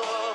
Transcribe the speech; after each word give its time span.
Oh. 0.00 0.27